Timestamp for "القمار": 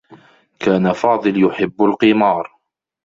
1.83-2.59